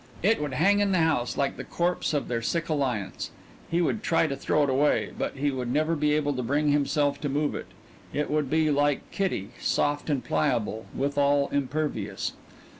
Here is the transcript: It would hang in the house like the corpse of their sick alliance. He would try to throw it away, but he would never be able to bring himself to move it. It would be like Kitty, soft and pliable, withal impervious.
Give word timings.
It 0.23 0.41
would 0.41 0.53
hang 0.55 0.79
in 0.79 0.93
the 0.93 0.97
house 0.97 1.37
like 1.37 1.57
the 1.57 1.63
corpse 1.63 2.11
of 2.11 2.27
their 2.27 2.41
sick 2.41 2.69
alliance. 2.69 3.29
He 3.69 3.83
would 3.83 4.01
try 4.01 4.25
to 4.25 4.35
throw 4.35 4.63
it 4.63 4.69
away, 4.71 5.11
but 5.15 5.35
he 5.37 5.51
would 5.51 5.67
never 5.71 5.95
be 5.95 6.13
able 6.15 6.33
to 6.33 6.41
bring 6.41 6.69
himself 6.71 7.21
to 7.21 7.29
move 7.29 7.53
it. 7.53 7.67
It 8.11 8.31
would 8.31 8.49
be 8.49 8.71
like 8.71 9.11
Kitty, 9.11 9.51
soft 9.59 10.09
and 10.09 10.23
pliable, 10.25 10.87
withal 10.95 11.49
impervious. 11.51 12.33